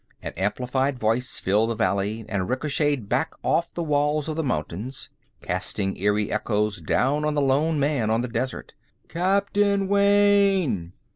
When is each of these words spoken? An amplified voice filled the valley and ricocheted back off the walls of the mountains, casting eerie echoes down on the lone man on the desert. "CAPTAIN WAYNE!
An 0.23 0.33
amplified 0.35 0.97
voice 0.97 1.37
filled 1.37 1.69
the 1.69 1.75
valley 1.75 2.25
and 2.27 2.49
ricocheted 2.49 3.07
back 3.07 3.33
off 3.43 3.71
the 3.75 3.83
walls 3.83 4.27
of 4.27 4.35
the 4.35 4.43
mountains, 4.43 5.11
casting 5.41 5.95
eerie 5.95 6.31
echoes 6.31 6.81
down 6.81 7.23
on 7.23 7.35
the 7.35 7.39
lone 7.39 7.79
man 7.79 8.09
on 8.09 8.21
the 8.21 8.27
desert. 8.27 8.73
"CAPTAIN 9.09 9.87
WAYNE! 9.87 10.93